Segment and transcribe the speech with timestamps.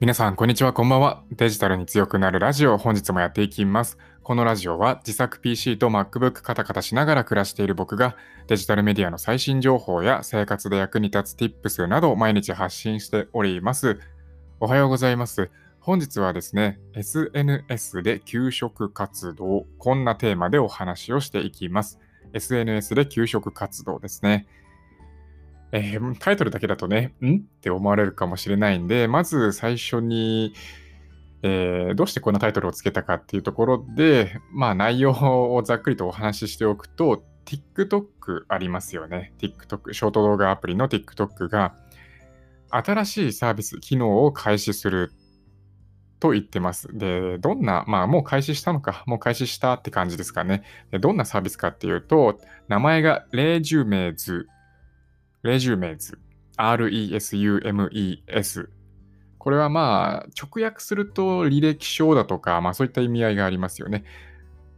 [0.00, 1.24] 皆さん、こんにちは、こんばんは。
[1.32, 3.98] デジタルに強くなるラジオ、本日もやっていきます。
[4.22, 8.14] このラジオは自作 PC と MacBook カタカタしながら暮らしている僕が
[8.46, 13.98] デジタルメディアの最新情報や生活で役に立つ Tips などを毎日発信しております。
[14.60, 15.50] おはようございます。
[15.80, 21.98] 本日はですね、SNS で給食活動、こんなテーマでお話をしていきます。
[22.34, 24.46] SNS で給食活動ですね。
[25.72, 27.36] えー、タイトルだけだとね、ん？
[27.36, 30.54] って思われるかもしれないんで、まず最初に、
[31.42, 39.32] えー、どうしてこんなタイトルをつけたかっていうところで、まあ内容をざっくりとお話ししておくと、TikTok ありますよね。
[39.38, 41.74] TikTok、ショート動画アプリの TikTok が
[42.70, 45.12] 新しいサービス、機能を開始する
[46.20, 46.88] と言ってます。
[46.92, 50.62] で、どんな、まあもう開始したのか、もう開始したって感じですかね。
[50.90, 52.38] でどんなサービスかっていうと、
[52.68, 54.48] 名前がレジュメズ
[55.44, 56.18] レジュメズ、
[56.56, 57.20] R-E-S-U-M-E-S。
[59.38, 64.04] これはまあ、直訳すると履歴書だとか、まあそういった意味合いがありますよね。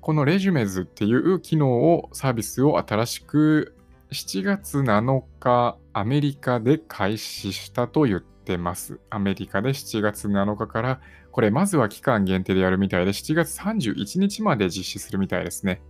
[0.00, 3.76] このレジュメズっていう機能を、サービスを新しく
[4.10, 8.98] 7月7日、アメリカで開始したと言ってます。
[9.10, 15.82] アメリカで7月7日から、これまずは期間限定でやるみたいで、7月31日まで実施するみたいですね。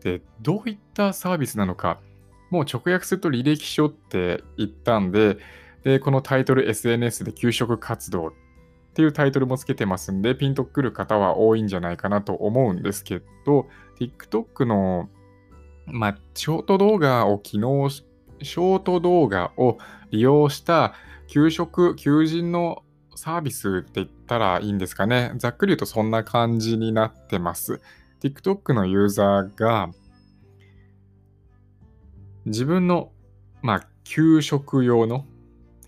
[0.00, 1.98] で、どういったサービスなのか。
[2.54, 5.38] もう直訳すると履歴書って言ったんで、
[5.82, 8.32] で、このタイトル SNS で給食活動っ
[8.94, 13.66] ていうタイトルもつけてますんで、ピンとくる方は多いんじゃないかなと思うんですけど、
[13.98, 15.08] TikTok の、
[15.86, 19.78] まあ、ショート動画を機能ショート動画を
[20.12, 20.94] 利用した
[21.26, 22.84] 給食、求人の
[23.16, 25.32] サービスって言ったらいいんですかね。
[25.38, 27.80] ざっくり言うとそんな感じになってます。
[28.22, 29.90] TikTok のユーザーが
[32.46, 33.12] 自分の、
[33.62, 35.26] まあ、給食用の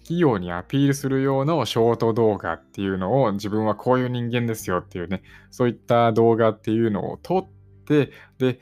[0.07, 8.61] 企業にアピールする用のショート動画っていうのを自分はこういう人間ですよっていうね、そういった動画っていうのを撮って、で、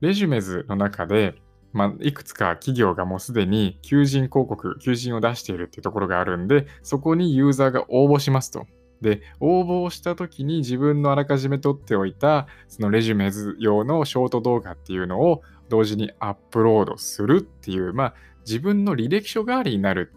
[0.00, 1.34] レジュメズの中で、
[1.72, 8.66] まあ、いくつか企業がもうすでに求人広告、求人を出しているっていうところがあるんで、そこにユーザーが応募しますと。
[9.00, 18.14] で、応募をした時に自分のあらかじめ撮っておいた、そのレジュメズ用のショート動画っていうのを同時にアップロードするっていう、まあ、
[18.46, 20.12] 自分の履歴書代わりになる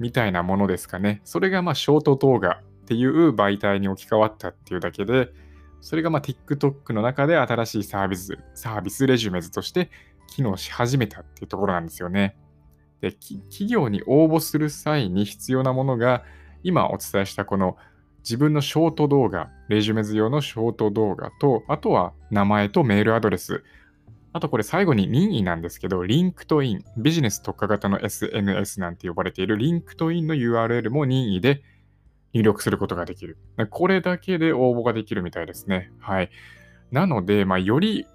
[0.00, 1.20] みたいなものですかね。
[1.22, 5.28] それがまあショート動画っていう媒体に置き換わったっていうだけで、
[5.80, 9.90] それがまあ TikTok の中で新しいサービス、サービス Resumes として
[10.26, 12.36] 機能し始めたっていうところなんですよね。
[13.00, 16.24] で、企業に応募する際に必要なものが、
[16.64, 17.76] 今お伝えしたこの
[18.24, 23.62] 自分のショート動画、 Resumes 用のショート動画と、あとは名前とメールアドレス、
[24.36, 31.62] あとこれ最後に任意なんですけど、 LinkedIn、ビジネス特化型の SNS なんて呼ばれている LinkedIn の URL も任意で
[32.34, 33.38] 入力することができる。
[33.70, 35.90] これだけで応募ができるみたいですね。
[36.00, 36.30] はい。
[36.90, 38.06] なので、まあ、より、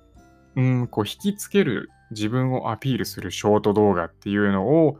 [0.55, 4.99] うん、こう引きつける、自分をアピールするショート動画っていうのを、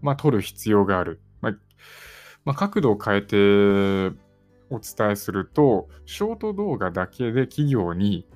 [0.00, 1.20] まあ、撮る必要がある。
[1.42, 1.52] まあ、
[2.46, 3.36] まあ、角度を変えて
[4.70, 8.26] お伝えすると、ショート動画だけで企業に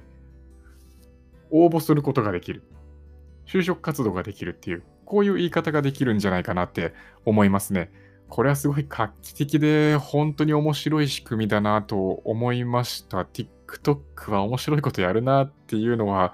[1.52, 2.64] 応募することができる。
[3.46, 7.92] 就職活動ができるっていう、こういう言い方ができるんじゃないかなって思いますね。
[8.28, 13.18] これはすごい画期的で、本当に面白い仕組みだなと思いました。
[13.18, 16.32] TikTok は面白いことやるなっていうのは、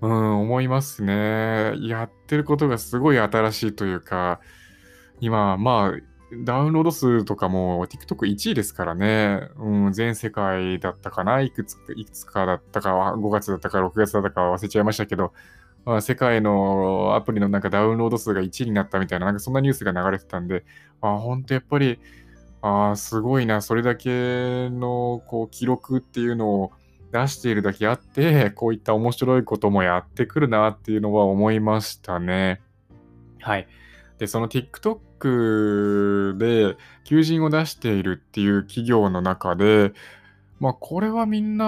[0.00, 1.72] うん、思いますね。
[1.80, 4.40] やってることがすごい新しいというか、
[5.20, 9.48] 今、まあ、ダウンロード数とかも TikTok1 位ですからね。
[9.56, 11.40] うん、全世界だったかな？
[11.40, 15.32] いくついくつかだったか、5月だったか？6月だったか忘れちゃいましたけど、
[15.84, 20.64] まあ、世界のアプリのなんかダウンロード数が1位になったみたいな、なんかそんなニュースが流れてたんで、
[21.00, 22.00] あ、本当やっぱり、
[22.62, 26.72] あすごいな、それだけのこう記録っていうのを
[27.12, 32.62] 出しているだけあって、こういった面白いこともやってくるなっていうのは思いましたね。
[33.40, 33.68] はい。
[34.18, 39.92] で、その TikTok で求人を出しているっていう企業の中で、
[40.60, 41.66] まあ、これはみんな、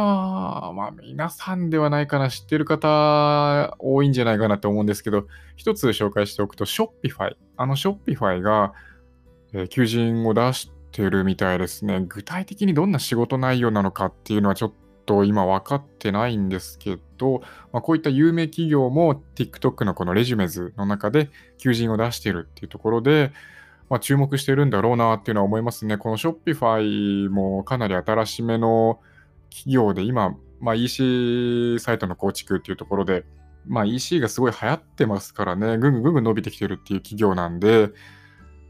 [0.75, 5.27] まあ、皆さんではないかな、知ってる方多いんじゃないかなと思うんですけど、
[5.57, 7.35] 一つ紹介しておくと、Shopify。
[7.57, 8.73] あの Shopify が、
[9.53, 12.05] えー、求人を出してるみたいですね。
[12.09, 14.77] 具体的にどんな仕事内容なのかっていうのはちょっと
[15.07, 17.41] と今分かってないんですけど、
[17.73, 23.33] まあ、こういった有名企業も TikTok のこのレジュメズの中で求人を出しているっていうところで、
[23.89, 25.97] まあ、注目してるんだろうなっていうのは思いますね。
[25.97, 29.01] この Shopify もかなり新しめの
[29.51, 33.25] 企業で今、まあ、EC サイトの構築っていうところで、
[33.67, 37.91] まあ、EC がすごい流行ってますからね、ぐんぐんぐんぐん伸びてきてるっていう企業なんで、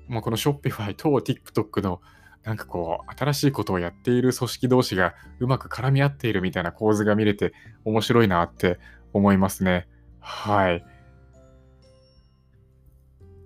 [0.09, 2.01] まあ、この Shopify と TikTok の
[2.47, 7.53] なんかこう、新しいことをやっている組織同士がうまく絡み合っているみたいな構図が見れて
[7.85, 8.79] 面白いなって
[9.13, 9.89] 思いますね。
[10.21, 10.85] はい。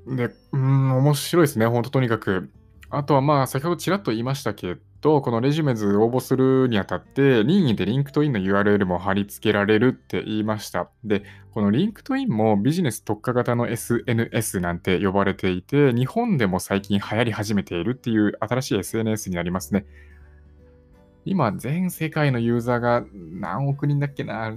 [0.06, 1.67] で、うん、面白いですね。
[1.67, 2.50] ほんととにかく。
[2.91, 10.91] あとはまあ、先ほどちらっと言いましたけど、この Resumes 応募するにあたって、任意で LinkedIn の URL も貼り付けられるって言いました。
[11.05, 19.87] で、この LinkedIn もビジネス特化型の SNS なんて呼ばれていて、日本でも最近流行り始めているっていう新しい SNS になりますね。
[21.25, 24.55] 今、全世界のユーザーが何億人だっけな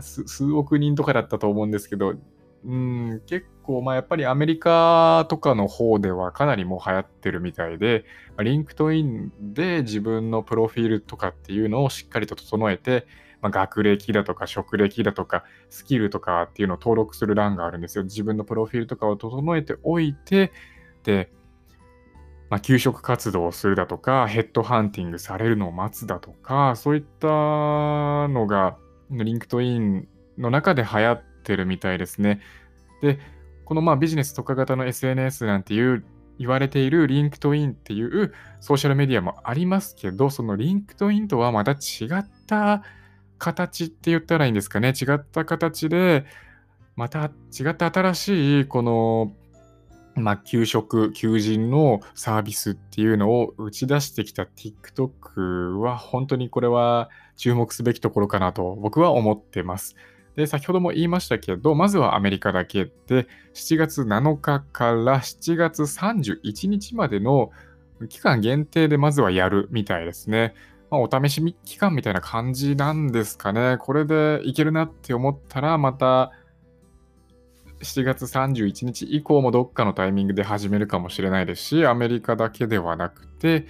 [0.00, 2.14] 数億人とかだったと思うんですけど、
[2.64, 8.04] うん、結構、まあ、やっぱりアメリカとかの方ではかなりもう流行ってるみたいで、
[8.42, 13.06] LinkedIn で自分のプロフィールとかっていうのをしっかりと整えて、
[13.40, 18.04] まあ、学歴だとか職歴だとかスキルとかっていうのを登録する欄があるんですよ。
[18.04, 20.52] 自分のプロフィールとかを整えておいて、
[21.04, 21.30] で、
[22.50, 28.78] まあ、求職活動をするだとか、ヘッドハンティングされるのを待つだとか、そういったのが、
[29.10, 32.40] LinkedIn の中で流行ってるみたいですね。
[33.02, 33.18] で、
[33.64, 36.04] このまあビジネス特化型の SNS なんていう
[36.38, 42.82] 言われている LinkedIn っていうソーシャルメディアもありますけど、その LinkedIn とはまた違った
[43.38, 44.90] 形って言ったらいいんですかね。
[44.90, 46.26] 違った形で、
[46.96, 49.32] また違った新しいこの
[50.20, 59.96] まあ、求職、求人のサービスっていうのを打ち出してきた TikTok は本当にこれは注目すべきところかなと僕は思ってます。
[60.38, 67.50] で、先ほども言いましたけど、まずはアメリカだけで、7月7日から7月31日までの
[68.08, 70.54] 期間限定でまずはやるみたいですね。
[70.92, 73.78] まあ、お試し期間みたいな感じなんですかね。
[73.80, 76.30] これでいけるなって思ったら、また
[77.80, 83.66] 7月31日以降もどっかのタイミングで始めるかもしれないですし、アメリカだけではなくて、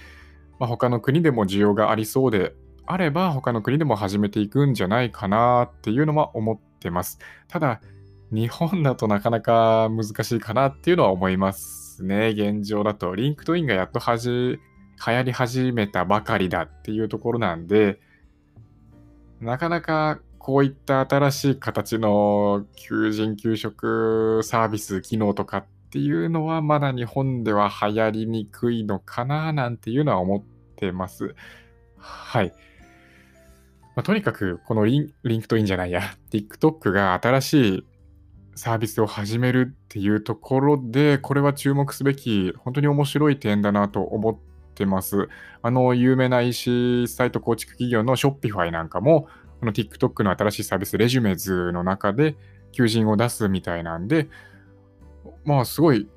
[0.59, 2.53] まあ、他の国でも需要がありそうで
[2.91, 7.19] あれば他の国でも始めていくんじゃないかなっていうのは思ってます。
[7.47, 7.81] ただ、
[8.31, 12.29] 日本だとなかなか難しいかなっていうのは思いますね。
[12.29, 13.13] 現状だと。
[13.13, 14.59] LinkedIn がやっとはじ流
[15.05, 17.99] 行り始めたばかりだっていうところなんで、
[19.39, 30.43] なかなかこういった新しい形の求人・求職サービス、機能とかっていうのはまだ日本では流行りにくいのかななんていうのは思っ
[30.75, 31.35] てます。
[31.99, 32.51] はい。
[33.95, 36.01] まあ、とにかく、このリン LinkedIn じゃないや、
[36.31, 37.85] TikTok が新しい
[38.55, 44.37] サービスを始めるっていうところで、これは注目すべき、本当に面白い点だなと思っ
[44.75, 45.29] てます。
[45.61, 49.27] あの、有名な EC サイト構築企業の Shopify なんかも、
[49.59, 52.35] この TikTok の新しいサービス、 Resumes の中で
[52.71, 54.29] 求人を出すみたいなんで、
[55.43, 56.07] まあ、すごい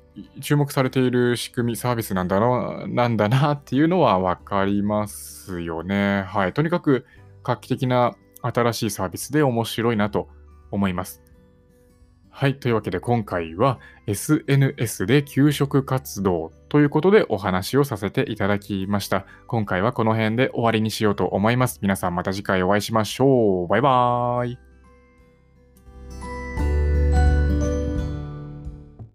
[0.41, 6.23] 注目されている仕組み、サービスなんだな、なんだなっていうのはわかりますよね。
[6.27, 6.53] はい。
[6.53, 7.05] とにかく、
[7.43, 10.29] 画期的な新しいサービスで面白いなと
[10.71, 11.23] 思います。
[12.35, 12.59] はい。
[12.59, 19.27] というわけで今回は SNS で給食活動ということでお話をさせていただきました。
[19.45, 21.77] 今回はこの辺で終わりにしようと思います。
[21.83, 23.67] 皆さんまた次回お会いしましょう。
[23.67, 24.72] バイバーイ。